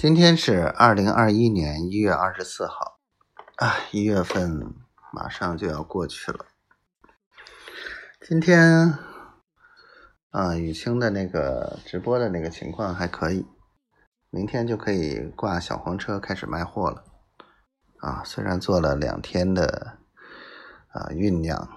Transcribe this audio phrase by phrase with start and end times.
[0.00, 2.98] 今天是二零二一年一月二十四号，
[3.56, 4.74] 啊，一月份
[5.12, 6.46] 马上就要过去了。
[8.26, 8.98] 今天，
[10.30, 13.44] 啊，雨清的那个直播的那个情况还可以，
[14.30, 17.04] 明天就可以挂小黄车开始卖货了。
[17.98, 19.98] 啊，虽然做了两天的
[20.88, 21.68] 啊酝酿，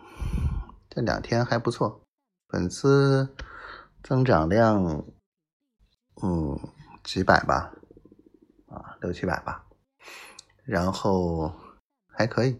[0.90, 2.06] 这两天还不错，
[2.48, 3.36] 粉丝
[4.02, 5.04] 增长量，
[6.24, 6.58] 嗯，
[7.04, 7.74] 几百吧。
[9.04, 9.66] 六七百吧，
[10.64, 11.54] 然后
[12.08, 12.58] 还可以，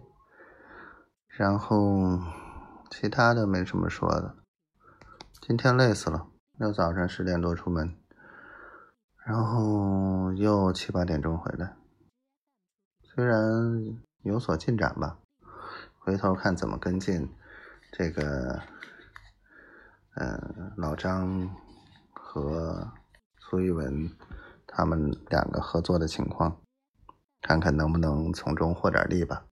[1.30, 2.20] 然后
[2.92, 4.36] 其他的没什么说的。
[5.40, 6.28] 今天累死了，
[6.60, 7.98] 又早上十点多出门，
[9.26, 11.78] 然后又七八点钟回来。
[13.04, 15.20] 虽然有所进展吧，
[15.98, 17.34] 回头看怎么跟进
[17.94, 18.62] 这个，
[20.16, 21.56] 嗯，老张
[22.12, 22.92] 和
[23.38, 24.12] 苏玉文。
[24.76, 26.60] 他们两个合作的情况，
[27.42, 29.46] 看看能不能从中获点利吧。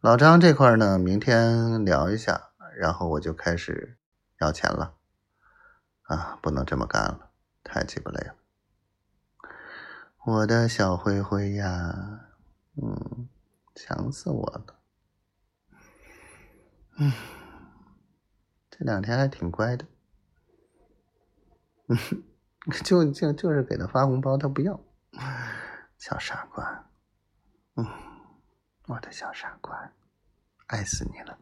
[0.00, 3.98] 老张这块呢，明天聊一下，然后我就开始
[4.38, 4.94] 要钱了。
[6.04, 7.30] 啊，不能这么干了，
[7.62, 8.34] 太鸡巴累了。
[10.24, 12.28] 我的小灰灰呀，
[12.80, 13.28] 嗯，
[13.74, 14.78] 强死我了。
[16.96, 17.12] 嗯，
[18.70, 19.84] 这两天还挺乖的。
[21.88, 22.22] 嗯哼。
[22.84, 24.78] 就就就是给他发红包，他不要，
[25.98, 26.90] 小傻瓜，
[27.76, 27.86] 嗯，
[28.86, 29.92] 我的小傻瓜，
[30.66, 31.38] 爱死你了。